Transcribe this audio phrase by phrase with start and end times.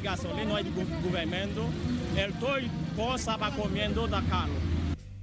[0.00, 1.66] hay gasolina, no hay gobierno,
[2.16, 2.56] el todo
[2.96, 4.52] cosa va comiendo da caro.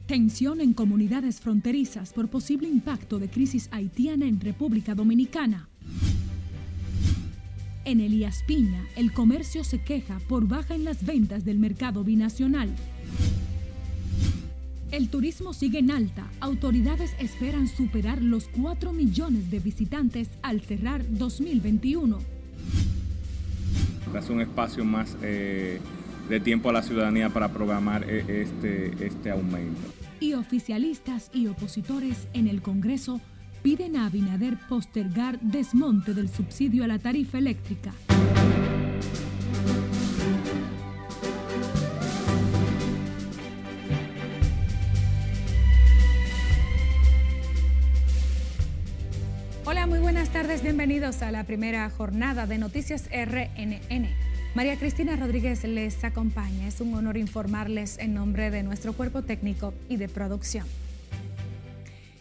[0.05, 5.68] Tensión en comunidades fronterizas por posible impacto de crisis haitiana en República Dominicana.
[7.84, 12.70] En Elías Piña, el comercio se queja por baja en las ventas del mercado binacional.
[14.91, 16.30] El turismo sigue en alta.
[16.39, 22.38] Autoridades esperan superar los 4 millones de visitantes al cerrar 2021.
[24.16, 25.79] Es un espacio más eh,
[26.29, 29.81] de tiempo a la ciudadanía para programar eh, este, este aumento.
[30.20, 33.21] Y oficialistas y opositores en el Congreso
[33.61, 37.93] piden a Abinader postergar desmonte del subsidio a la tarifa eléctrica.
[50.27, 54.09] Buenas tardes, bienvenidos a la primera jornada de Noticias RNN.
[54.56, 56.67] María Cristina Rodríguez les acompaña.
[56.67, 60.66] Es un honor informarles en nombre de nuestro cuerpo técnico y de producción.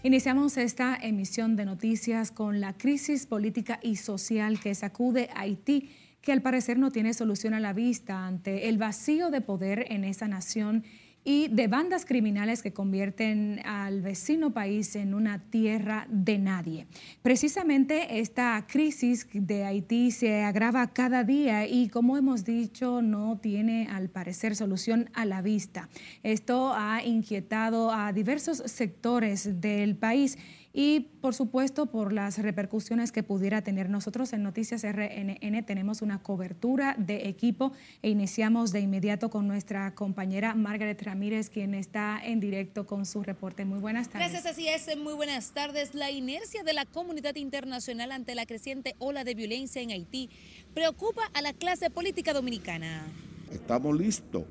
[0.05, 5.91] Iniciamos esta emisión de noticias con la crisis política y social que sacude Haití,
[6.23, 10.05] que al parecer no tiene solución a la vista ante el vacío de poder en
[10.05, 10.85] esa nación
[11.29, 16.87] y de bandas criminales que convierten al vecino país en una tierra de nadie.
[17.21, 23.89] Precisamente esta crisis de Haití se agrava cada día y como hemos dicho no tiene
[23.91, 25.89] al parecer solución a la vista.
[26.23, 30.39] Esto ha inquietado a diversos sectores del país
[30.79, 33.89] y por supuesto por las repercusiones que pudiera tener.
[33.89, 39.95] Nosotros en Noticias RNN tenemos una cobertura de equipo e iniciamos de inmediato con nuestra
[39.95, 43.65] compañera Margaret Ramírez, quien está en directo con su reporte.
[43.65, 44.31] Muy buenas tardes.
[44.31, 44.95] Gracias, así es.
[44.99, 45.95] Muy buenas tardes.
[45.95, 50.29] La inercia de la comunidad internacional ante la creciente ola de violencia en Haití
[50.75, 53.07] preocupa a la clase política dominicana.
[53.51, 54.45] Estamos listos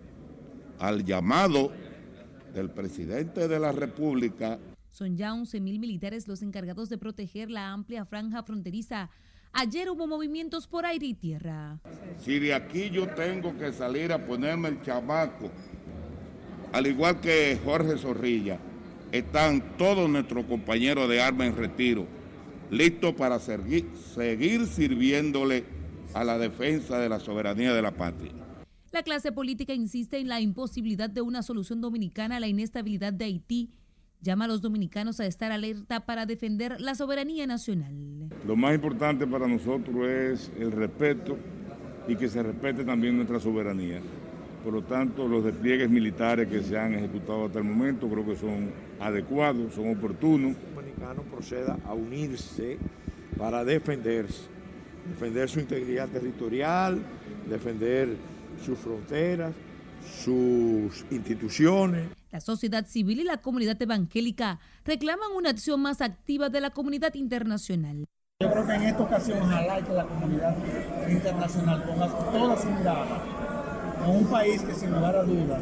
[0.79, 1.72] al llamado
[2.51, 4.57] del presidente de la República
[4.95, 9.09] son ya 11.000 militares los encargados de proteger la amplia franja fronteriza.
[9.51, 11.79] Ayer hubo movimientos por aire y tierra.
[12.17, 15.51] Si de aquí yo tengo que salir a ponerme el chamaco,
[16.72, 18.57] al igual que Jorge Zorrilla,
[19.11, 22.07] están todos nuestros compañeros de armas en retiro,
[22.72, 25.66] listos para seguir, seguir sirviéndole
[26.13, 28.31] a la defensa de la soberanía de la patria.
[28.94, 33.25] La clase política insiste en la imposibilidad de una solución dominicana a la inestabilidad de
[33.25, 33.72] Haití
[34.25, 37.93] llama a los dominicanos a estar alerta para defender la soberanía nacional.
[38.45, 41.37] Lo más importante para nosotros es el respeto
[42.07, 44.01] y que se respete también nuestra soberanía.
[44.63, 48.35] Por lo tanto, los despliegues militares que se han ejecutado hasta el momento creo que
[48.35, 50.55] son adecuados, son oportunos.
[50.57, 52.79] El dominicano proceda a unirse
[53.37, 54.45] para defenderse,
[55.07, 56.99] defender su integridad territorial,
[57.47, 58.09] defender
[58.65, 59.53] sus fronteras,
[60.05, 62.09] sus instituciones.
[62.31, 67.13] La sociedad civil y la comunidad evangélica reclaman una acción más activa de la comunidad
[67.16, 68.05] internacional.
[68.41, 70.55] Yo creo que en esta ocasión ojalá que la comunidad
[71.09, 73.23] internacional ponga toda su mirada
[74.03, 75.61] en un país que sin lugar a dudas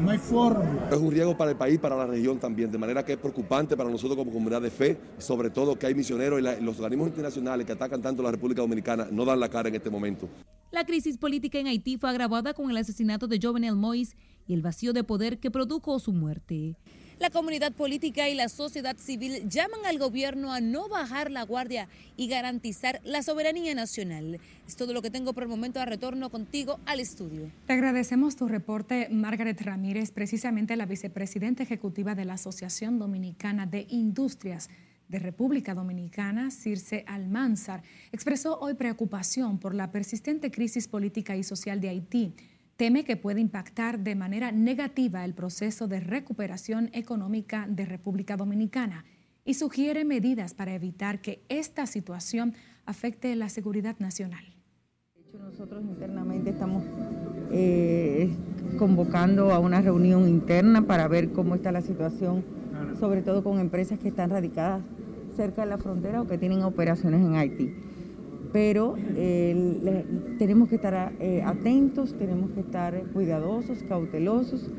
[0.00, 0.88] no hay forma.
[0.90, 3.76] Es un riesgo para el país, para la región también, de manera que es preocupante
[3.76, 7.66] para nosotros como comunidad de fe, sobre todo que hay misioneros y los organismos internacionales
[7.66, 10.28] que atacan tanto a la República Dominicana no dan la cara en este momento.
[10.70, 14.14] La crisis política en Haití fue agravada con el asesinato de Jovenel Moïse
[14.46, 16.76] y el vacío de poder que produjo su muerte.
[17.18, 21.88] La comunidad política y la sociedad civil llaman al gobierno a no bajar la guardia
[22.16, 24.38] y garantizar la soberanía nacional.
[24.68, 25.80] Es todo lo que tengo por el momento.
[25.80, 27.50] A retorno contigo al estudio.
[27.66, 33.86] Te agradecemos tu reporte, Margaret Ramírez, precisamente la vicepresidenta ejecutiva de la Asociación Dominicana de
[33.88, 34.70] Industrias
[35.08, 41.80] de República Dominicana, Circe Almanzar, expresó hoy preocupación por la persistente crisis política y social
[41.80, 42.32] de Haití.
[42.78, 49.04] Teme que puede impactar de manera negativa el proceso de recuperación económica de República Dominicana
[49.44, 52.54] y sugiere medidas para evitar que esta situación
[52.86, 54.44] afecte la seguridad nacional.
[55.16, 56.84] De hecho, nosotros internamente estamos
[57.50, 58.30] eh,
[58.78, 62.44] convocando a una reunión interna para ver cómo está la situación,
[63.00, 64.84] sobre todo con empresas que están radicadas
[65.34, 67.87] cerca de la frontera o que tienen operaciones en Haití.
[68.52, 70.04] Pero eh,
[70.38, 74.70] tenemos que estar eh, atentos, tenemos que estar cuidadosos, cautelosos.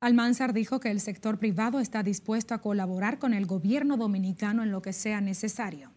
[0.00, 4.70] Almanzar dijo que el sector privado está dispuesto a colaborar con el gobierno dominicano en
[4.70, 5.90] lo que sea necesario.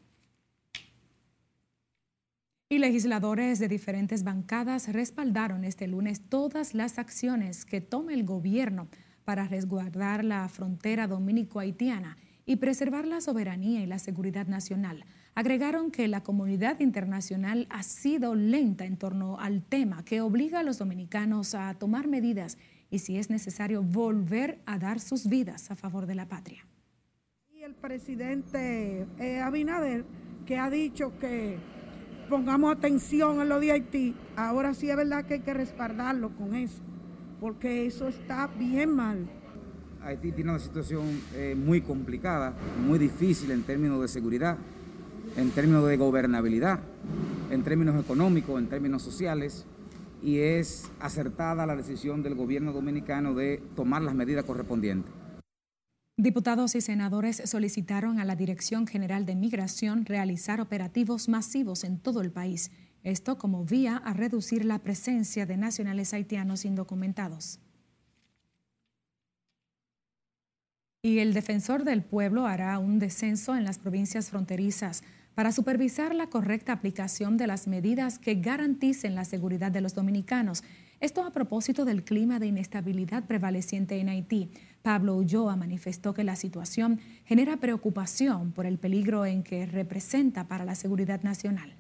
[2.68, 8.88] Y legisladores de diferentes bancadas respaldaron este lunes todas las acciones que tome el gobierno
[9.26, 15.06] para resguardar la frontera dominico-haitiana y preservar la soberanía y la seguridad nacional.
[15.34, 20.64] Agregaron que la comunidad internacional ha sido lenta en torno al tema que obliga a
[20.64, 22.58] los dominicanos a tomar medidas
[22.90, 26.68] y si es necesario volver a dar sus vidas a favor de la patria.
[27.54, 30.04] Y el presidente eh, Abinader
[30.46, 31.58] que ha dicho que
[32.30, 36.56] pongamos atención en lo de Haití, ahora sí es verdad que hay que respaldarlo con
[36.56, 36.82] eso,
[37.40, 39.30] porque eso está bien mal.
[40.02, 41.06] Haití tiene una situación
[41.36, 42.54] eh, muy complicada,
[42.86, 44.58] muy difícil en términos de seguridad,
[45.38, 46.80] en términos de gobernabilidad,
[47.50, 49.66] en términos económicos, en términos sociales,
[50.24, 55.12] y es acertada la decisión del gobierno dominicano de tomar las medidas correspondientes.
[56.18, 62.22] Diputados y senadores solicitaron a la Dirección General de Migración realizar operativos masivos en todo
[62.22, 62.72] el país,
[63.04, 67.60] esto como vía a reducir la presencia de nacionales haitianos indocumentados.
[71.02, 75.02] Y el defensor del pueblo hará un descenso en las provincias fronterizas
[75.36, 80.64] para supervisar la correcta aplicación de las medidas que garanticen la seguridad de los dominicanos.
[81.00, 84.52] Esto a propósito del clima de inestabilidad prevaleciente en Haití.
[84.82, 90.66] Pablo Ulloa manifestó que la situación genera preocupación por el peligro en que representa para
[90.66, 91.74] la seguridad nacional.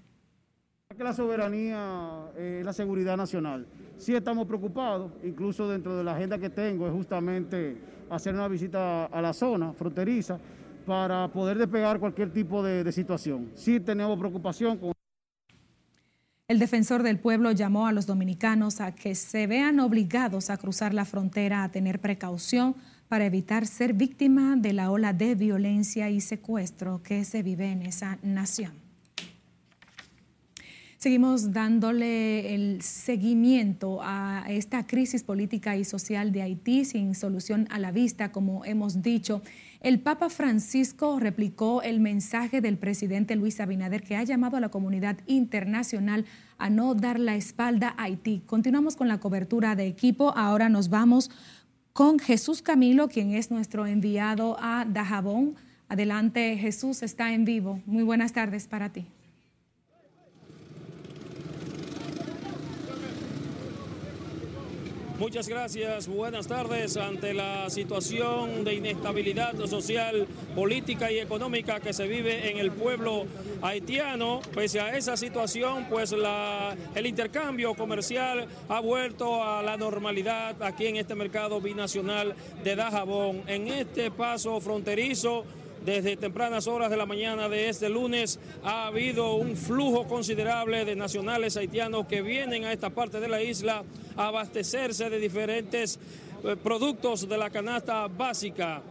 [0.96, 3.66] Que la soberanía es la seguridad nacional.
[3.98, 7.78] Sí estamos preocupados, incluso dentro de la agenda que tengo es justamente
[8.10, 10.40] hacer una visita a la zona fronteriza
[10.86, 13.52] para poder despegar cualquier tipo de, situación.
[13.56, 14.92] Sí tenemos preocupación con...
[16.48, 20.94] El defensor del pueblo llamó a los dominicanos a que se vean obligados a cruzar
[20.94, 22.76] la frontera, a tener precaución
[23.08, 27.84] para evitar ser víctima de la ola de violencia y secuestro que se vive en
[27.84, 28.82] esa nación.
[31.02, 37.80] Seguimos dándole el seguimiento a esta crisis política y social de Haití sin solución a
[37.80, 39.42] la vista, como hemos dicho.
[39.82, 44.70] El Papa Francisco replicó el mensaje del presidente Luis Abinader que ha llamado a la
[44.70, 46.26] comunidad internacional
[46.60, 48.44] a no dar la espalda a Haití.
[48.46, 50.38] Continuamos con la cobertura de equipo.
[50.38, 51.32] Ahora nos vamos
[51.94, 55.56] con Jesús Camilo, quien es nuestro enviado a Dajabón.
[55.90, 57.82] Adelante, Jesús está en vivo.
[57.88, 59.08] Muy buenas tardes para ti.
[65.22, 66.98] Muchas gracias, buenas tardes.
[66.98, 70.26] Ante la situación de inestabilidad social,
[70.56, 73.28] política y económica que se vive en el pueblo
[73.62, 76.16] haitiano, pese a esa situación, pues
[76.96, 82.34] el intercambio comercial ha vuelto a la normalidad aquí en este mercado binacional
[82.64, 83.44] de Dajabón.
[83.46, 85.46] En este paso fronterizo,
[85.86, 90.96] desde tempranas horas de la mañana de este lunes ha habido un flujo considerable de
[90.96, 93.84] nacionales haitianos que vienen a esta parte de la isla
[94.16, 96.00] a abastecerse de diferentes
[96.44, 98.82] eh, productos de la canasta básica.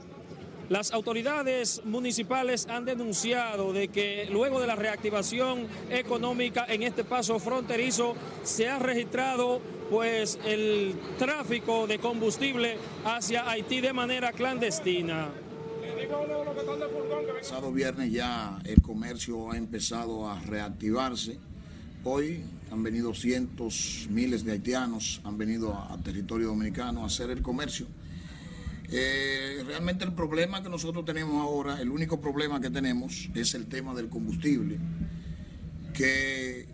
[0.69, 7.41] Las autoridades municipales han denunciado de que luego de la reactivación económica en este paso
[7.41, 8.15] fronterizo
[8.45, 9.61] se ha registrado
[9.91, 15.31] pues el tráfico de combustible hacia Haití de manera clandestina.
[17.41, 21.39] Pasado viernes ya el comercio ha empezado a reactivarse.
[22.05, 27.43] Hoy han venido cientos, miles de haitianos, han venido a, territorio dominicano a hacer el
[27.43, 27.87] comercio.
[28.91, 33.67] Eh, realmente el problema que nosotros tenemos ahora, el único problema que tenemos es el
[33.67, 34.79] tema del combustible,
[35.95, 36.67] que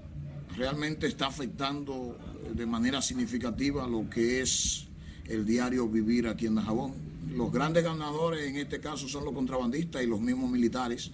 [0.56, 2.18] realmente está afectando
[2.54, 4.88] de manera significativa lo que es
[5.26, 7.05] el diario vivir aquí en Dajabón
[7.36, 11.10] los grandes ganadores en este caso son los contrabandistas y los mismos militares,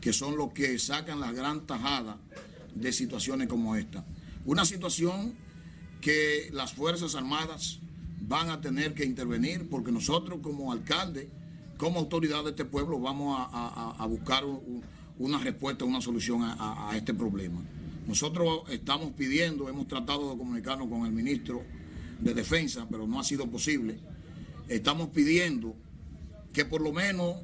[0.00, 2.18] que son los que sacan la gran tajada
[2.74, 4.04] de situaciones como esta.
[4.44, 5.32] Una situación
[6.00, 7.78] que las Fuerzas Armadas
[8.20, 11.30] van a tener que intervenir porque nosotros como alcalde,
[11.76, 14.42] como autoridad de este pueblo, vamos a, buscar
[15.18, 17.60] una respuesta, una solución a, a este problema.
[18.08, 21.62] Nosotros estamos pidiendo, hemos tratado de comunicarnos con el ministro
[22.18, 23.98] de Defensa, pero no ha sido posible
[24.70, 25.76] estamos pidiendo
[26.52, 27.36] que por lo menos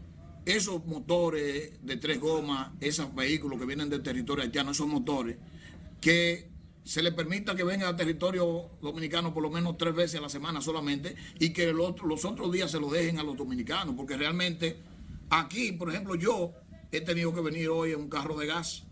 [0.47, 5.37] esos motores de tres gomas, esos vehículos que vienen del territorio haitiano, esos motores,
[6.01, 6.49] que
[6.85, 10.29] se les permita que vengan al territorio dominicano por lo menos tres veces a la
[10.29, 14.77] semana solamente y que los otros días se lo dejen a los dominicanos, porque realmente
[15.29, 16.53] aquí, por ejemplo, yo
[16.93, 18.85] he tenido que venir hoy en un carro de gas,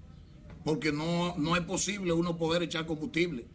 [0.65, 3.47] porque no, no es posible uno poder echar combustible.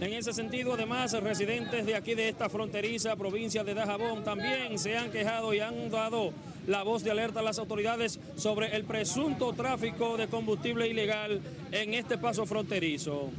[0.00, 4.96] En ese sentido, además, residentes de aquí de esta fronteriza provincia de Dajabón también se
[4.96, 6.32] han quejado y han dado
[6.66, 11.92] la voz de alerta a las autoridades sobre el presunto tráfico de combustible ilegal en
[11.92, 13.30] este paso fronterizo.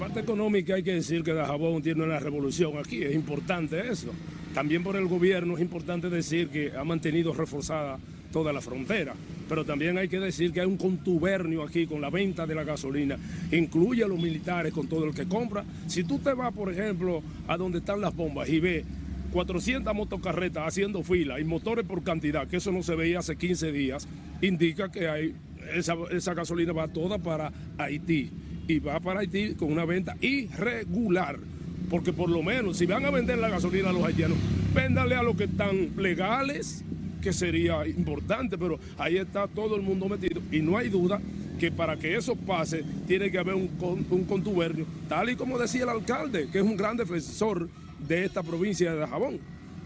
[0.00, 4.10] parte económica hay que decir que Dajabón tiene una revolución aquí, es importante eso.
[4.52, 8.00] También por el gobierno es importante decir que ha mantenido reforzada
[8.32, 9.14] toda la frontera,
[9.50, 12.62] pero también hay que decir que hay un contubernio aquí con la venta de la
[12.62, 13.18] gasolina,
[13.50, 15.64] incluye a los militares con todo el que compra.
[15.88, 18.84] Si tú te vas, por ejemplo, a donde están las bombas y ves
[19.32, 23.72] 400 motocarretas haciendo fila y motores por cantidad, que eso no se veía hace 15
[23.72, 24.06] días,
[24.40, 25.34] indica que hay,
[25.74, 28.30] esa, esa gasolina va toda para Haití
[28.68, 31.40] y va para Haití con una venta irregular.
[31.90, 34.38] Porque por lo menos, si van a vender la gasolina a los haitianos,
[34.72, 36.84] véndanle a los que están legales,
[37.20, 41.20] que sería importante, pero ahí está todo el mundo metido y no hay duda
[41.58, 43.70] que para que eso pase tiene que haber un,
[44.10, 48.42] un contubernio, tal y como decía el alcalde, que es un gran defensor de esta
[48.42, 49.38] provincia de Jabón.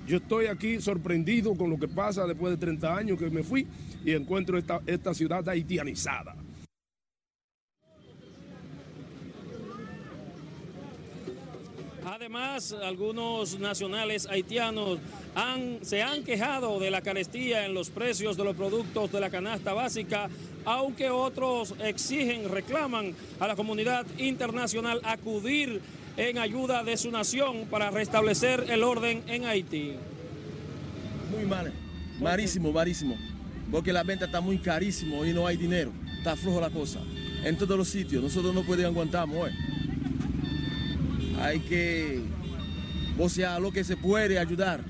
[0.07, 3.67] Yo estoy aquí sorprendido con lo que pasa después de 30 años que me fui
[4.05, 6.37] y encuentro esta, esta ciudad haitianizada.
[12.07, 14.99] Además, algunos nacionales haitianos
[15.35, 19.31] han, se han quejado de la carestía en los precios de los productos de la
[19.31, 20.29] canasta básica,
[20.67, 25.81] aunque otros exigen, reclaman a la comunidad internacional acudir
[26.19, 29.95] en ayuda de su nación para restablecer el orden en Haití.
[31.31, 31.73] Muy mal,
[32.21, 33.17] marísimo, marísimo,
[33.71, 37.01] porque la venta está muy carísimo y no hay dinero, está flojo la cosa.
[37.45, 39.74] En todos los sitios, nosotros no podemos aguantar, ¿eh?
[41.45, 42.21] Hay que
[43.19, 44.81] vocear lo que se puede ayudar.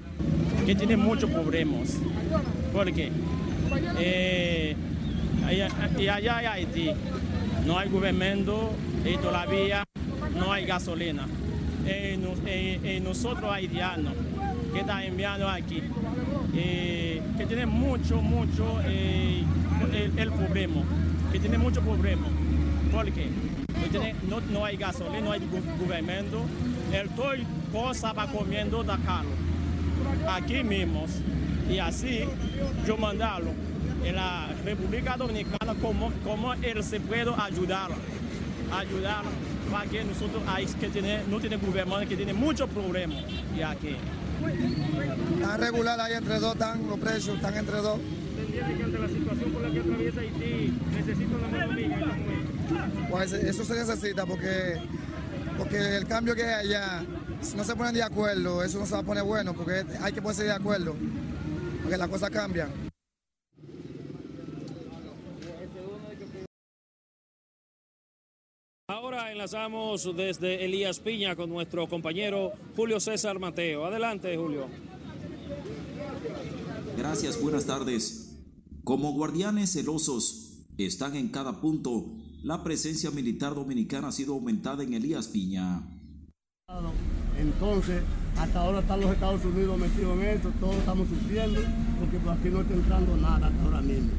[0.64, 1.98] Que tiene muchos problemas,
[2.72, 3.10] porque
[3.98, 4.74] eh,
[5.46, 6.90] allá en Haití
[7.66, 8.70] no hay gobierno
[9.04, 9.84] y todavía
[10.38, 11.26] no hay gasolina.
[11.86, 14.14] Y, nosotros haitianos
[14.72, 15.82] que están enviando aquí,
[16.54, 19.42] eh, que tiene mucho, mucho eh,
[20.16, 20.82] el, problema,
[21.30, 22.26] que tiene mucho problema.
[22.90, 23.26] ¿Por qué?
[24.28, 26.44] No, no hay gasolina, no hay gobierno,
[26.92, 27.32] el todo
[27.72, 29.28] cosa va comiendo da caro.
[30.28, 31.06] Aquí mismo.
[31.70, 32.24] Y así
[32.86, 33.50] yo mandarlo
[34.04, 37.90] en la República Dominicana como, como él se puede ayudar,
[38.72, 39.24] ayudar
[39.72, 43.24] para que nosotros hay que tener, no tiene gobierno, que tiene muchos problemas
[43.56, 43.96] y aquí.
[45.34, 47.98] Están regular ahí entre dos, están los precios, están entre dos.
[48.38, 52.16] ¿Entiende que ante la situación por la que atraviesa Haití necesita una mano amiga?
[53.10, 54.80] Pues eso se necesita porque,
[55.58, 57.04] porque el cambio que hay allá,
[57.40, 60.12] si no se ponen de acuerdo, eso no se va a poner bueno, porque hay
[60.12, 60.94] que ponerse de acuerdo,
[61.82, 62.70] porque las cosas cambian.
[68.86, 73.86] Ahora enlazamos desde Elías Piña con nuestro compañero Julio César Mateo.
[73.86, 74.68] Adelante, Julio.
[76.96, 78.36] Gracias, buenas tardes.
[78.84, 82.06] Como guardianes celosos, están en cada punto
[82.44, 85.82] la presencia militar dominicana ha sido aumentada en Elías Piña.
[87.38, 88.02] Entonces,
[88.36, 91.60] hasta ahora están los Estados Unidos metidos en esto, todos estamos sufriendo,
[91.98, 94.10] porque por aquí no está entrando nada hasta ahora mismo.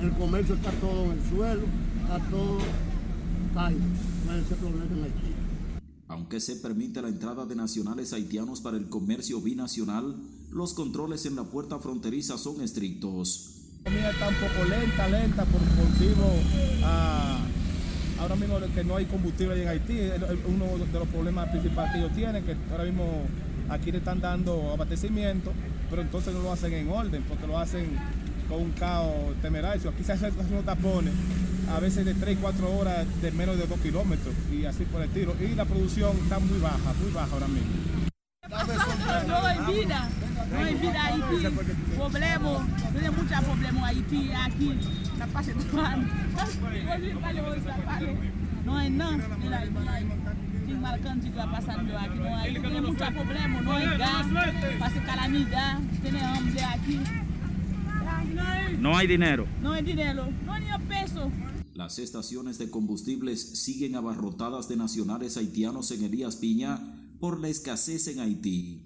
[0.00, 1.62] El comercio está todo en el suelo,
[2.02, 2.58] está todo
[3.52, 3.80] caído,
[4.26, 5.34] no ese problema en Haití.
[6.06, 10.14] Aunque se permite la entrada de nacionales haitianos para el comercio binacional,
[10.52, 13.56] los controles en la puerta fronteriza son estrictos.
[13.84, 16.30] La comida está un poco lenta, lenta por motivo
[16.84, 17.40] a
[18.22, 19.98] ahora mismo que no hay combustible en Haití,
[20.46, 23.04] uno de los problemas principales que ellos tienen, que ahora mismo
[23.68, 25.52] aquí le están dando abastecimiento,
[25.90, 27.86] pero entonces no lo hacen en orden, porque lo hacen
[28.48, 29.12] con un caos
[29.42, 29.90] temerario.
[29.90, 31.12] Aquí se hacen unos tapones,
[31.74, 35.08] a veces de 3, 4 horas de menos de 2 kilómetros y así por el
[35.10, 35.34] tiro.
[35.40, 38.01] Y la producción está muy baja, muy baja ahora mismo.
[38.52, 40.08] No hay vida,
[40.50, 41.46] no hay vida Haití,
[41.96, 44.78] problema, tiene muchos problemas Haití aquí,
[45.18, 45.64] la pase de
[48.64, 49.74] No hay nada, mira Haití,
[50.66, 54.26] sin marcante que va pasando aquí, no hay, tiene muchos problemas, no hay gas,
[54.78, 57.00] pasa calamidad, tiene hambre aquí.
[58.78, 59.46] No hay dinero.
[59.62, 61.30] No hay dinero, no hay peso.
[61.74, 66.78] Las estaciones de combustibles siguen abarrotadas de nacionales haitianos en Elías Piña
[67.22, 68.82] por la escasez en Haití.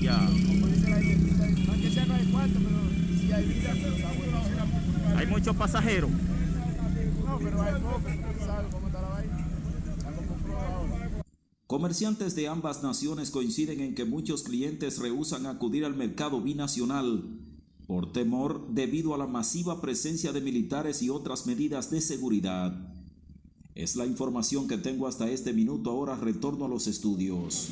[0.00, 0.30] Ya.
[5.14, 6.10] Hay muchos pasajeros.
[11.66, 17.47] Comerciantes de ambas naciones coinciden en que muchos clientes rehusan acudir al mercado binacional
[17.88, 22.94] por temor debido a la masiva presencia de militares y otras medidas de seguridad.
[23.74, 25.90] Es la información que tengo hasta este minuto.
[25.90, 27.70] Ahora retorno a los estudios.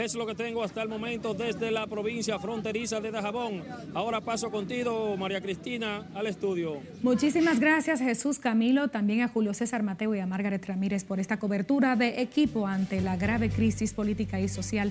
[0.00, 3.62] Es lo que tengo hasta el momento desde la provincia fronteriza de Dajabón.
[3.92, 6.78] Ahora paso contigo, María Cristina, al estudio.
[7.02, 11.38] Muchísimas gracias, Jesús Camilo, también a Julio César Mateo y a Margaret Ramírez por esta
[11.38, 14.90] cobertura de equipo ante la grave crisis política y social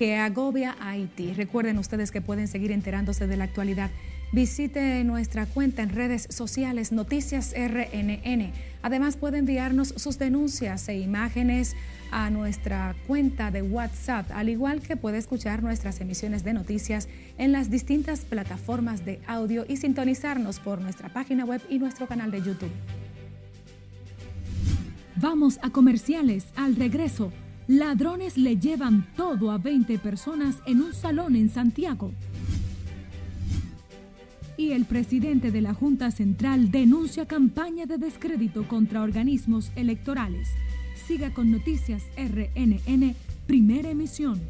[0.00, 1.34] que agobia Haití.
[1.34, 3.90] Recuerden ustedes que pueden seguir enterándose de la actualidad
[4.32, 8.50] Visite nuestra cuenta en redes sociales Noticias RNN.
[8.80, 11.76] Además puede enviarnos sus denuncias e imágenes
[12.10, 17.52] a nuestra cuenta de WhatsApp, al igual que puede escuchar nuestras emisiones de noticias en
[17.52, 22.38] las distintas plataformas de audio y sintonizarnos por nuestra página web y nuestro canal de
[22.38, 22.72] YouTube.
[25.16, 26.46] Vamos a comerciales.
[26.56, 27.32] Al regreso,
[27.70, 32.12] ladrones le llevan todo a 20 personas en un salón en Santiago
[34.56, 40.48] y el presidente de la Junta Central denuncia campaña de descrédito contra organismos electorales.
[41.06, 43.14] Siga con Noticias RNN,
[43.46, 44.40] primera emisión.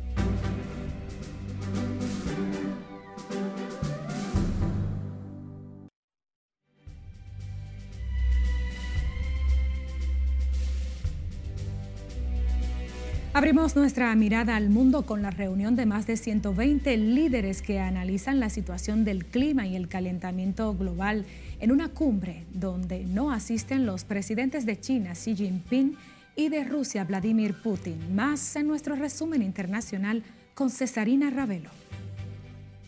[13.32, 18.40] Abrimos nuestra mirada al mundo con la reunión de más de 120 líderes que analizan
[18.40, 21.24] la situación del clima y el calentamiento global
[21.60, 25.96] en una cumbre donde no asisten los presidentes de China Xi Jinping
[26.34, 28.16] y de Rusia Vladimir Putin.
[28.16, 31.70] Más en nuestro resumen internacional con Cesarina Ravelo.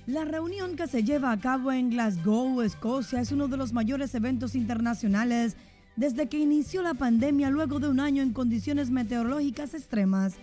[0.08, 4.12] La reunión que se lleva a cabo en Glasgow, Escocia, es uno de los mayores
[4.16, 5.56] eventos internacionales
[5.96, 10.34] desde que inició la pandemia luego de un año en condiciones meteorológicas extremas,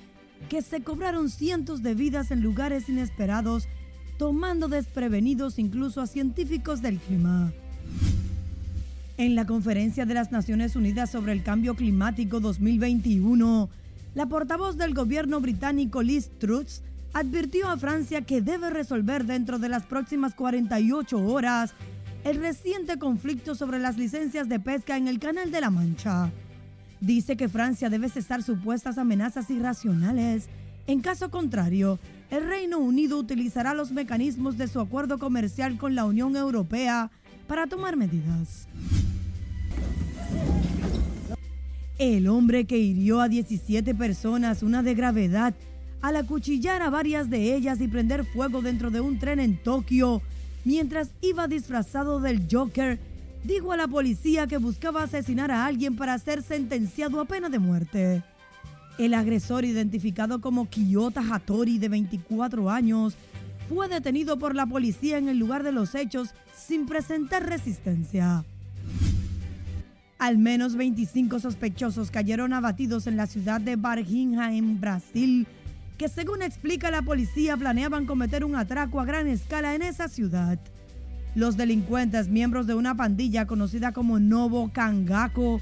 [0.48, 3.68] que se cobraron cientos de vidas en lugares inesperados,
[4.18, 7.52] tomando desprevenidos incluso a científicos del clima.
[9.18, 13.70] En la conferencia de las Naciones Unidas sobre el Cambio Climático 2021,
[14.16, 16.82] la portavoz del gobierno británico Liz Truss
[17.14, 21.74] advirtió a Francia que debe resolver dentro de las próximas 48 horas
[22.24, 26.32] el reciente conflicto sobre las licencias de pesca en el Canal de la Mancha.
[27.00, 30.48] Dice que Francia debe cesar supuestas amenazas irracionales.
[30.86, 31.98] En caso contrario,
[32.30, 37.10] el Reino Unido utilizará los mecanismos de su acuerdo comercial con la Unión Europea
[37.48, 38.68] para tomar medidas.
[41.98, 45.54] El hombre que hirió a 17 personas, una de gravedad,
[46.02, 50.22] al acuchillar a varias de ellas y prender fuego dentro de un tren en Tokio,
[50.66, 53.00] mientras iba disfrazado del Joker,
[53.44, 57.60] dijo a la policía que buscaba asesinar a alguien para ser sentenciado a pena de
[57.60, 58.24] muerte.
[58.98, 63.16] El agresor, identificado como Kiyota Hattori, de 24 años,
[63.70, 68.44] fue detenido por la policía en el lugar de los hechos sin presentar resistencia.
[70.18, 75.48] Al menos 25 sospechosos cayeron abatidos en la ciudad de Varginha, en Brasil,
[76.00, 80.58] que según explica la policía planeaban cometer un atraco a gran escala en esa ciudad.
[81.36, 85.60] Los delincuentes, miembros de una pandilla conocida como Novo Kangaku,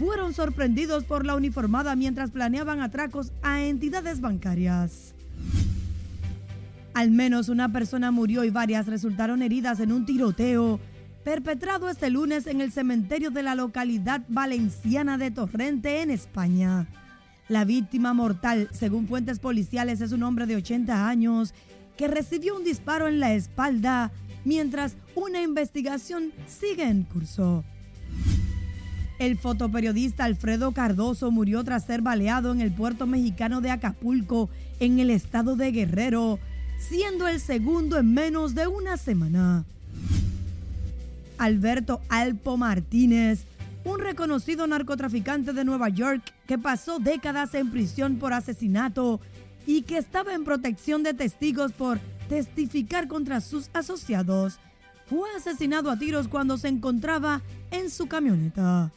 [0.00, 5.14] fueron sorprendidos por la uniformada mientras planeaban atracos a entidades bancarias.
[6.92, 10.80] Al menos una persona murió y varias resultaron heridas en un tiroteo
[11.22, 16.88] perpetrado este lunes en el cementerio de la localidad valenciana de Torrente, en España.
[17.48, 21.54] La víctima mortal, según fuentes policiales, es un hombre de 80 años
[21.96, 24.10] que recibió un disparo en la espalda
[24.44, 27.64] mientras una investigación sigue en curso.
[29.18, 34.98] El fotoperiodista Alfredo Cardoso murió tras ser baleado en el puerto mexicano de Acapulco, en
[34.98, 36.38] el estado de Guerrero,
[36.78, 39.64] siendo el segundo en menos de una semana.
[41.38, 43.46] Alberto Alpo Martínez
[43.86, 49.20] un reconocido narcotraficante de Nueva York que pasó décadas en prisión por asesinato
[49.64, 54.58] y que estaba en protección de testigos por testificar contra sus asociados,
[55.06, 58.90] fue asesinado a tiros cuando se encontraba en su camioneta.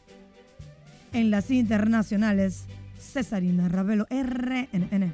[1.13, 2.65] En las internacionales,
[2.99, 5.13] Cesarina Ravelo, RNN.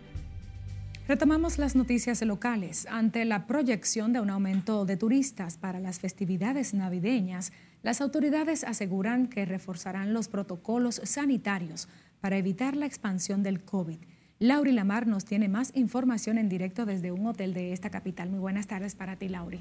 [1.07, 2.87] Retomamos las noticias locales.
[2.89, 7.51] Ante la proyección de un aumento de turistas para las festividades navideñas,
[7.85, 11.87] las autoridades aseguran que reforzarán los protocolos sanitarios
[12.19, 13.99] para evitar la expansión del COVID.
[14.39, 18.31] Lauri Lamar nos tiene más información en directo desde un hotel de esta capital.
[18.31, 19.59] Muy buenas tardes para ti, Lauri.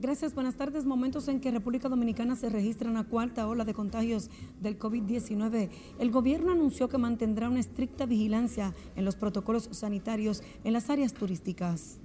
[0.00, 0.84] Gracias, buenas tardes.
[0.86, 4.28] Momentos en que República Dominicana se registra una cuarta ola de contagios
[4.60, 5.70] del COVID-19.
[6.00, 11.14] El gobierno anunció que mantendrá una estricta vigilancia en los protocolos sanitarios en las áreas
[11.14, 12.00] turísticas.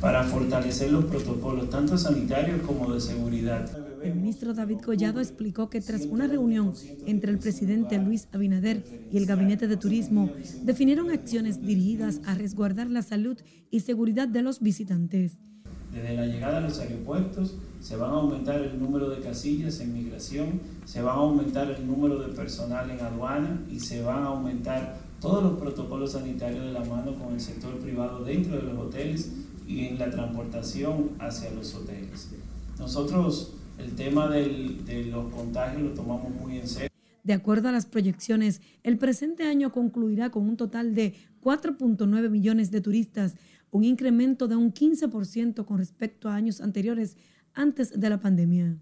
[0.00, 5.80] Para fortalecer los protocolos, tanto sanitarios como de seguridad El ministro David Collado explicó que
[5.80, 6.72] tras una reunión
[7.06, 8.82] entre el presidente Luis Abinader
[9.12, 10.30] y el gabinete de turismo,
[10.62, 13.36] definieron acciones dirigidas a resguardar la salud
[13.70, 15.38] y seguridad de los visitantes.
[15.92, 19.92] Desde la llegada a los aeropuertos se van a aumentar el número de casillas en
[19.92, 24.26] migración, se va a aumentar el número de personal en aduana y se van a
[24.28, 28.78] aumentar todos los protocolos sanitarios de la mano con el sector privado dentro de los
[28.78, 29.30] hoteles
[29.66, 32.30] y en la transportación hacia los hoteles.
[32.78, 36.90] Nosotros el tema de los contagios lo tomamos muy en serio.
[37.22, 42.70] De acuerdo a las proyecciones, el presente año concluirá con un total de 4.9 millones
[42.70, 43.34] de turistas,
[43.70, 47.16] un incremento de un 15% con respecto a años anteriores
[47.54, 48.76] antes de la pandemia.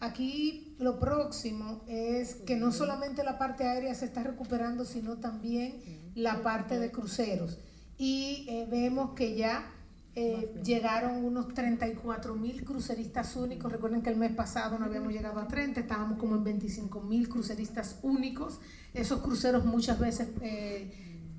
[0.00, 5.80] Aquí lo próximo es que no solamente la parte aérea se está recuperando, sino también
[6.14, 7.58] la parte de cruceros.
[7.96, 9.72] Y eh, vemos que ya
[10.20, 13.70] eh, llegaron unos 34 mil cruceristas únicos.
[13.70, 17.28] Recuerden que el mes pasado no habíamos llegado a 30, estábamos como en 25 mil
[17.28, 18.58] cruceristas únicos.
[18.94, 20.90] Esos cruceros muchas veces eh,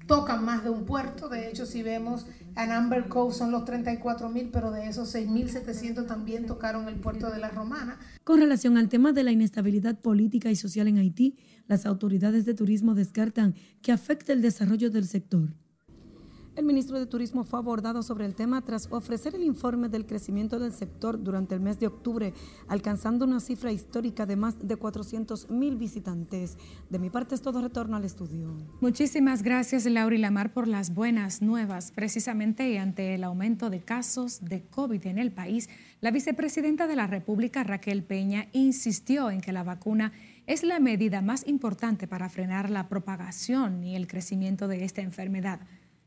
[0.08, 1.28] tocan más de un puerto.
[1.28, 6.08] De hecho, si vemos en Amber Cove son los 34 mil, pero de esos 6.700
[6.08, 8.00] también tocaron el puerto de la Romana.
[8.24, 11.38] Con relación al tema de la inestabilidad política y social en Haití,
[11.68, 15.50] las autoridades de turismo descartan que afecte el desarrollo del sector.
[16.60, 20.60] El ministro de Turismo fue abordado sobre el tema tras ofrecer el informe del crecimiento
[20.60, 22.34] del sector durante el mes de octubre,
[22.68, 26.58] alcanzando una cifra histórica de más de 400 mil visitantes.
[26.90, 28.58] De mi parte es todo retorno al estudio.
[28.82, 31.94] Muchísimas gracias Laura y Lamar por las buenas nuevas.
[31.96, 35.70] Precisamente ante el aumento de casos de COVID en el país,
[36.02, 40.12] la vicepresidenta de la República, Raquel Peña, insistió en que la vacuna
[40.46, 45.62] es la medida más importante para frenar la propagación y el crecimiento de esta enfermedad.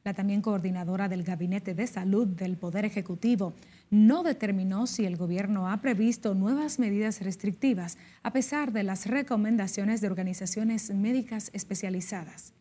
[0.05, 3.55] La también coordinadora del Gabinete de Salud del Poder Ejecutivo
[3.89, 10.01] no determinó si el gobierno ha previsto nuevas medidas restrictivas a pesar de las recomendaciones
[10.01, 12.53] de organizaciones médicas especializadas.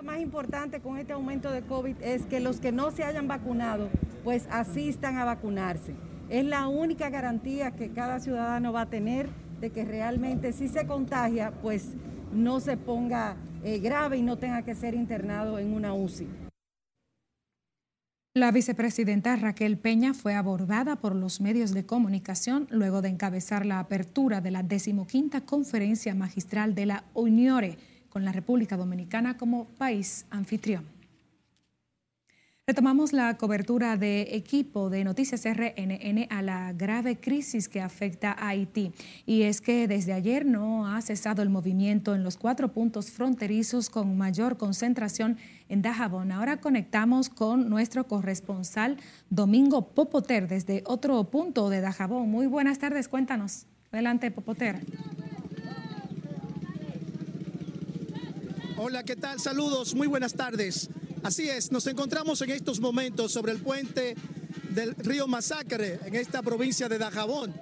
[0.00, 3.28] Lo más importante con este aumento de COVID es que los que no se hayan
[3.28, 3.88] vacunado
[4.24, 5.94] pues asistan a vacunarse.
[6.28, 9.28] Es la única garantía que cada ciudadano va a tener
[9.60, 11.94] de que realmente si se contagia pues
[12.32, 16.45] no se ponga eh, grave y no tenga que ser internado en una UCI.
[18.36, 23.78] La vicepresidenta Raquel Peña fue abordada por los medios de comunicación luego de encabezar la
[23.78, 27.78] apertura de la decimoquinta conferencia magistral de la UNIORE
[28.10, 30.95] con la República Dominicana como país anfitrión.
[32.68, 38.48] Retomamos la cobertura de equipo de Noticias RNN a la grave crisis que afecta a
[38.48, 38.90] Haití.
[39.24, 43.88] Y es que desde ayer no ha cesado el movimiento en los cuatro puntos fronterizos
[43.88, 46.32] con mayor concentración en Dajabón.
[46.32, 48.96] Ahora conectamos con nuestro corresponsal
[49.30, 52.28] Domingo Popoter desde otro punto de Dajabón.
[52.28, 53.66] Muy buenas tardes, cuéntanos.
[53.92, 54.84] Adelante, Popoter.
[58.76, 59.38] Hola, ¿qué tal?
[59.38, 60.90] Saludos, muy buenas tardes.
[61.26, 64.14] Así es, nos encontramos en estos momentos sobre el puente
[64.70, 67.52] del río Masacre, en esta provincia de Dajabón,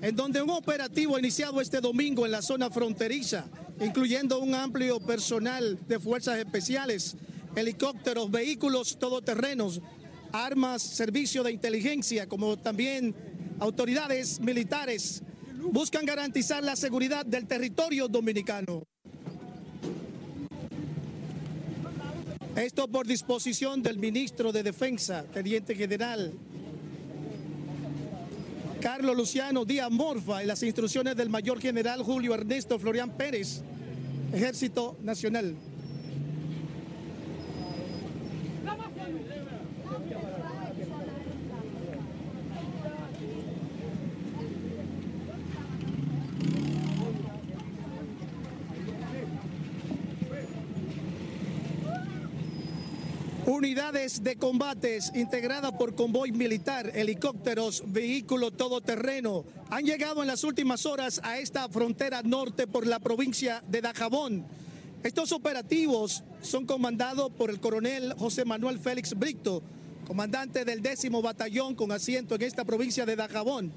[0.00, 3.44] en donde un operativo iniciado este domingo en la zona fronteriza,
[3.78, 7.14] incluyendo un amplio personal de fuerzas especiales,
[7.54, 9.82] helicópteros, vehículos todoterrenos,
[10.32, 13.14] armas, servicio de inteligencia, como también
[13.60, 15.22] autoridades militares,
[15.60, 18.86] buscan garantizar la seguridad del territorio dominicano.
[22.56, 26.32] Esto por disposición del ministro de Defensa, Teniente General
[28.84, 33.62] Carlos Luciano Díaz Morfa y las instrucciones del mayor general Julio Ernesto Florian Pérez,
[34.30, 35.54] Ejército Nacional.
[53.74, 60.86] Unidades de combates integradas por convoy militar, helicópteros, vehículo todoterreno han llegado en las últimas
[60.86, 64.46] horas a esta frontera norte por la provincia de Dajabón.
[65.02, 69.60] Estos operativos son comandados por el coronel José Manuel Félix Brito,
[70.06, 73.72] comandante del décimo batallón con asiento en esta provincia de Dajabón,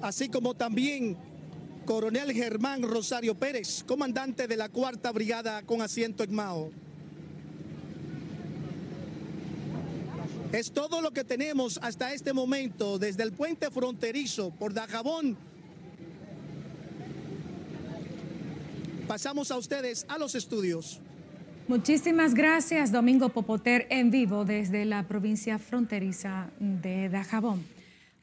[0.00, 1.18] así como también
[1.84, 6.87] coronel Germán Rosario Pérez, comandante de la cuarta brigada con asiento en Mao.
[10.52, 15.36] Es todo lo que tenemos hasta este momento desde el puente fronterizo por Dajabón.
[19.06, 21.00] Pasamos a ustedes a los estudios.
[21.66, 27.77] Muchísimas gracias, Domingo Popoter, en vivo desde la provincia fronteriza de Dajabón.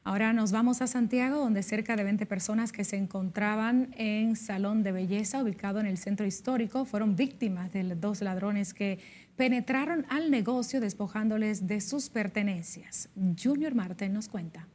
[0.06, 4.84] Ahora nos vamos a Santiago, donde cerca de 20 personas que se encontraban en Salón
[4.84, 9.00] de Belleza, ubicado en el centro histórico, fueron víctimas de dos ladrones que
[9.34, 13.08] penetraron al negocio despojándoles de sus pertenencias.
[13.36, 14.68] Junior Marten nos cuenta.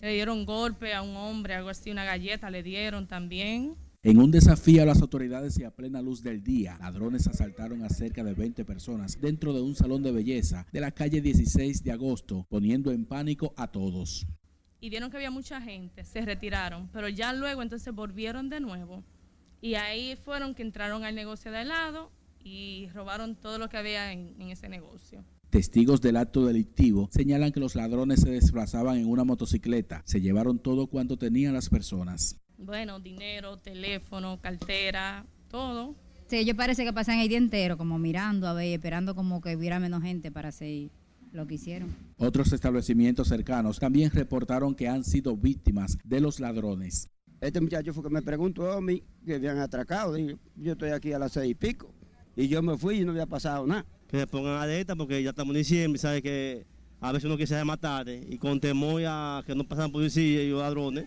[0.00, 3.76] Le dieron golpe a un hombre, algo así, una galleta le dieron también.
[4.06, 7.88] En un desafío a las autoridades y a plena luz del día, ladrones asaltaron a
[7.88, 11.90] cerca de 20 personas dentro de un salón de belleza de la calle 16 de
[11.90, 14.26] agosto, poniendo en pánico a todos.
[14.78, 19.02] Y vieron que había mucha gente, se retiraron, pero ya luego entonces volvieron de nuevo.
[19.62, 22.10] Y ahí fueron que entraron al negocio de helado
[22.44, 25.24] y robaron todo lo que había en, en ese negocio.
[25.48, 30.58] Testigos del acto delictivo señalan que los ladrones se desplazaban en una motocicleta, se llevaron
[30.58, 32.43] todo cuanto tenían las personas.
[32.58, 35.94] Bueno, dinero, teléfono, cartera, todo.
[36.26, 39.56] Sí, ellos parece que pasan el día entero como mirando, a ver, esperando como que
[39.56, 40.90] hubiera menos gente para hacer
[41.32, 41.94] lo que hicieron.
[42.16, 47.08] Otros establecimientos cercanos también reportaron que han sido víctimas de los ladrones.
[47.40, 50.16] Este muchacho fue que me preguntó a mí que habían atracado.
[50.16, 51.92] yo estoy aquí a las seis y pico.
[52.36, 53.84] Y yo me fui y no había pasado nada.
[54.08, 56.22] Que se pongan alerta porque ya estamos en diciembre, ¿sabe?
[56.22, 56.66] Que
[57.00, 61.06] a veces uno quiere matar y con temor a que no pasan policía y ladrones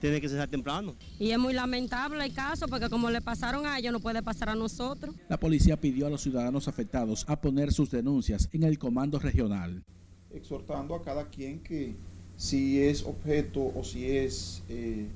[0.00, 0.94] tiene que ser temprano.
[1.18, 4.50] Y es muy lamentable el caso porque como le pasaron a ellos no puede pasar
[4.50, 5.14] a nosotros.
[5.28, 9.82] La policía pidió a los ciudadanos afectados a poner sus denuncias en el comando regional.
[10.32, 11.94] Exhortando a cada quien que
[12.36, 15.06] si es objeto o si es eh,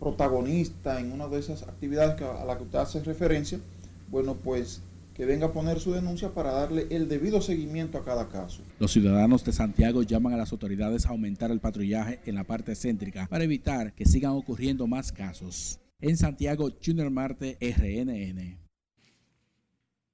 [0.00, 3.60] protagonista en una de esas actividades a las que usted hace referencia,
[4.08, 4.80] bueno, pues
[5.16, 8.60] que venga a poner su denuncia para darle el debido seguimiento a cada caso.
[8.78, 12.74] Los ciudadanos de Santiago llaman a las autoridades a aumentar el patrullaje en la parte
[12.76, 15.80] céntrica para evitar que sigan ocurriendo más casos.
[16.00, 18.58] En Santiago, Junior Marte, RNN.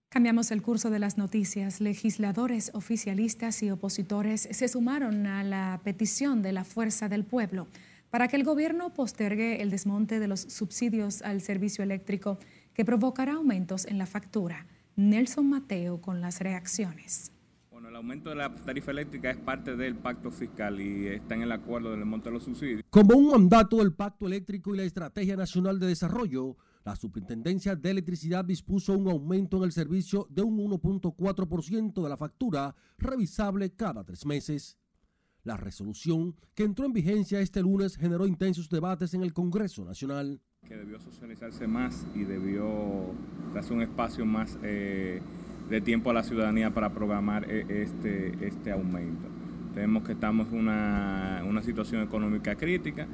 [0.08, 1.80] Cambiamos el curso de las noticias.
[1.80, 7.66] Legisladores, oficialistas y opositores se sumaron a la petición de la Fuerza del Pueblo
[8.10, 12.38] para que el gobierno postergue el desmonte de los subsidios al servicio eléctrico
[12.72, 14.66] que provocará aumentos en la factura.
[14.96, 17.32] Nelson Mateo con las reacciones.
[17.70, 21.42] Bueno, el aumento de la tarifa eléctrica es parte del pacto fiscal y está en
[21.42, 22.82] el acuerdo del monte de los subsidios.
[22.90, 27.90] Como un mandato del Pacto Eléctrico y la Estrategia Nacional de Desarrollo, la Superintendencia de
[27.90, 34.04] Electricidad dispuso un aumento en el servicio de un 1.4% de la factura revisable cada
[34.04, 34.78] tres meses.
[35.44, 40.40] La resolución, que entró en vigencia este lunes, generó intensos debates en el Congreso Nacional
[40.68, 42.64] que debió socializarse más y debió
[43.52, 45.20] darse un espacio más eh,
[45.68, 49.28] de tiempo a la ciudadanía para programar eh, este, este aumento.
[49.74, 53.08] Tenemos que estamos en una, una, situación económica crítica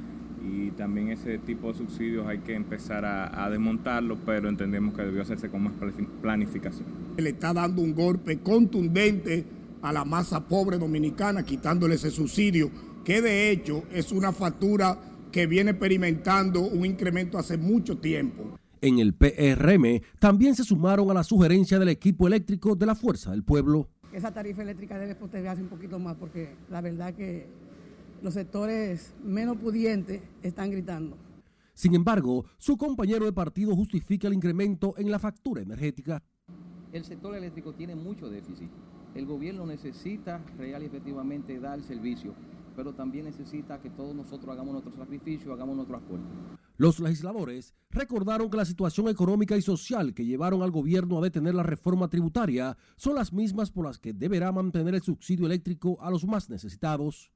[0.45, 5.01] y también ese tipo de subsidios hay que empezar a, a desmontarlo, pero entendemos que
[5.01, 5.73] debió hacerse con más
[6.21, 6.85] planificación.
[7.17, 9.45] Le está dando un golpe contundente
[9.81, 12.69] a la masa pobre dominicana, quitándole ese subsidio,
[13.03, 18.57] que de hecho es una factura que viene experimentando un incremento hace mucho tiempo.
[18.81, 23.31] En el PRM también se sumaron a la sugerencia del equipo eléctrico de la Fuerza
[23.31, 23.89] del Pueblo.
[24.13, 27.47] Esa tarifa eléctrica debe postergarse un poquito más porque la verdad que
[28.21, 31.17] los sectores menos pudientes están gritando.
[31.73, 36.21] Sin embargo, su compañero de partido justifica el incremento en la factura energética.
[36.91, 38.69] El sector eléctrico tiene mucho déficit.
[39.15, 42.33] El gobierno necesita real y efectivamente dar servicio
[42.79, 46.25] pero también necesita que todos nosotros hagamos nuestro sacrificio, hagamos nuestro acuerdo.
[46.77, 51.55] Los legisladores recordaron que la situación económica y social que llevaron al gobierno a detener
[51.55, 56.09] la reforma tributaria son las mismas por las que deberá mantener el subsidio eléctrico a
[56.09, 57.33] los más necesitados.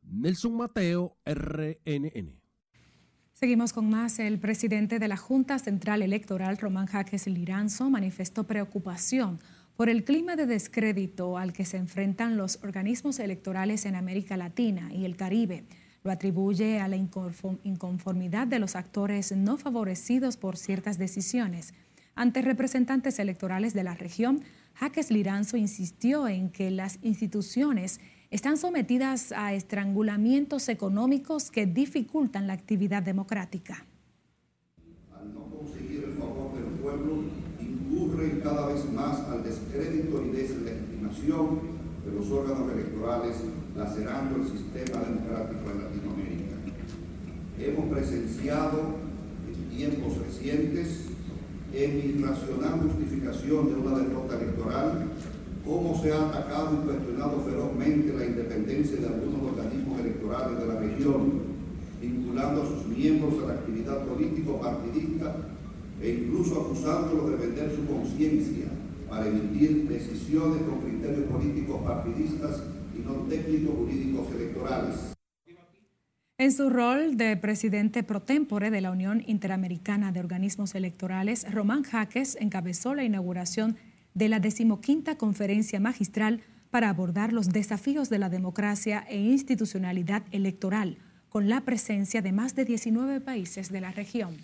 [0.00, 2.40] Nelson Mateo, RNN.
[3.34, 4.18] Seguimos con más.
[4.18, 9.38] El presidente de la Junta Central Electoral, Román Jaques Liranzo, manifestó preocupación
[9.76, 14.90] por el clima de descrédito al que se enfrentan los organismos electorales en América Latina
[14.92, 15.64] y el Caribe.
[16.02, 21.74] Lo atribuye a la inconformidad de los actores no favorecidos por ciertas decisiones.
[22.14, 24.42] Ante representantes electorales de la región,
[24.74, 32.54] Jaques Liranzo insistió en que las instituciones están sometidas a estrangulamientos económicos que dificultan la
[32.54, 33.84] actividad democrática.
[35.14, 37.24] Al no conseguir el favor del pueblo,
[37.96, 43.36] incurren cada vez más al descrédito y deslegitimación de los órganos electorales,
[43.74, 46.56] lacerando el sistema democrático en Latinoamérica.
[47.58, 48.80] Hemos presenciado
[49.48, 51.06] en tiempos recientes,
[51.72, 55.08] en irracional justificación de una derrota electoral,
[55.64, 60.80] cómo se ha atacado y cuestionado ferozmente la independencia de algunos organismos electorales de la
[60.80, 61.56] región,
[62.00, 65.34] vinculando a sus miembros a la actividad político-partidista
[66.00, 68.66] e incluso acusándolos de vender su conciencia
[69.08, 72.62] para emitir decisiones con criterios políticos partidistas
[72.96, 74.94] y no técnicos jurídicos electorales.
[76.38, 81.82] En su rol de presidente pro tempore de la Unión Interamericana de Organismos Electorales, Román
[81.82, 83.76] Jaques encabezó la inauguración
[84.12, 90.98] de la decimoquinta conferencia magistral para abordar los desafíos de la democracia e institucionalidad electoral,
[91.30, 94.36] con la presencia de más de 19 países de la región.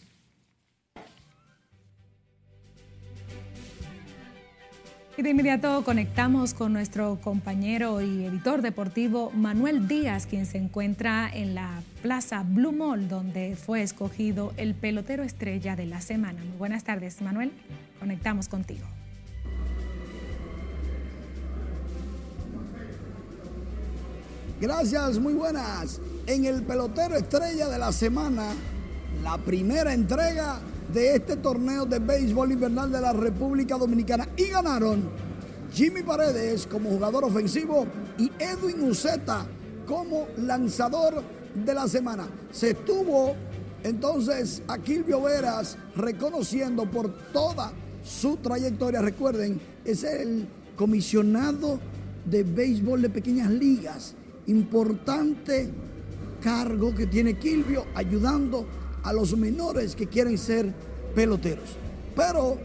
[5.15, 11.29] Y de inmediato conectamos con nuestro compañero y editor deportivo Manuel Díaz, quien se encuentra
[11.31, 16.43] en la Plaza Blue Mall, donde fue escogido el pelotero estrella de la semana.
[16.43, 17.53] Muy buenas tardes, Manuel.
[18.01, 18.87] Conectamos contigo.
[24.63, 26.01] Gracias, muy buenas.
[26.27, 28.55] En el pelotero estrella de la semana,
[29.23, 30.59] la primera entrega
[30.93, 35.03] de este torneo de béisbol invernal de la República Dominicana y ganaron
[35.73, 37.87] Jimmy Paredes como jugador ofensivo
[38.19, 39.47] y Edwin Uceta
[39.87, 41.23] como lanzador
[41.55, 42.29] de la semana.
[42.51, 43.35] Se estuvo
[43.83, 47.73] entonces a Kilvio Veras reconociendo por toda
[48.05, 49.01] su trayectoria.
[49.01, 51.79] Recuerden, es el comisionado
[52.27, 54.15] de béisbol de pequeñas ligas.
[54.47, 55.71] Importante
[56.43, 58.67] cargo que tiene Kilvio ayudando
[59.03, 60.73] a los menores que quieren ser
[61.15, 61.77] peloteros.
[62.15, 62.59] Pero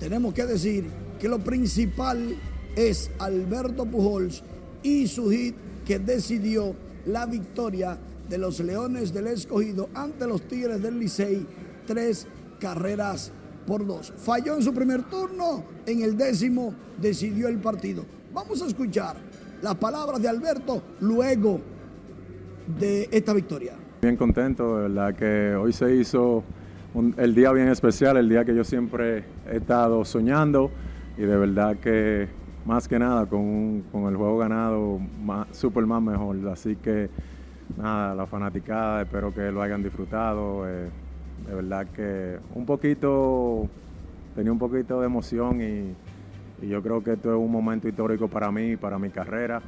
[0.00, 0.86] tenemos que decir
[1.20, 2.36] que lo principal
[2.76, 4.42] es Alberto Pujols
[4.82, 5.54] y su hit
[5.86, 6.74] que decidió
[7.06, 11.46] la victoria de los Leones del Escogido ante los Tigres del Licey,
[11.86, 12.26] tres
[12.58, 13.32] carreras
[13.66, 14.12] por dos.
[14.16, 18.04] Falló en su primer turno, en el décimo decidió el partido.
[18.32, 19.16] Vamos a escuchar
[19.62, 21.60] las palabras de Alberto luego
[22.78, 23.74] de esta victoria.
[24.04, 26.44] Bien contento, de verdad que hoy se hizo
[27.16, 30.70] el día bien especial, el día que yo siempre he estado soñando
[31.16, 32.28] y de verdad que
[32.66, 35.48] más que nada con, el juego ganado, más
[36.02, 36.36] mejor.
[36.48, 37.08] Así que
[37.78, 40.68] nada, la fanaticada, espero que lo hayan disfrutado.
[40.68, 40.90] Eh,
[41.48, 43.70] de verdad que un poquito,
[44.34, 45.94] tenía un poquito de emoción y,
[46.62, 49.62] y yo creo que esto es un momento histórico para mí, para mi carrera.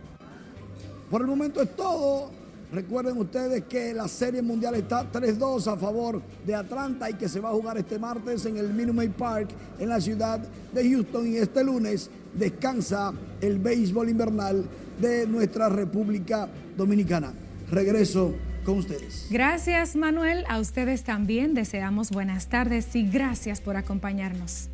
[1.10, 2.45] Por el momento es todo.
[2.72, 7.40] Recuerden ustedes que la Serie Mundial está 3-2 a favor de Atlanta y que se
[7.40, 10.40] va a jugar este martes en el Minute Park en la ciudad
[10.72, 14.64] de Houston y este lunes descansa el béisbol invernal
[15.00, 17.32] de nuestra República Dominicana.
[17.70, 19.28] Regreso con ustedes.
[19.30, 24.70] Gracias Manuel, a ustedes también deseamos buenas tardes y gracias por acompañarnos.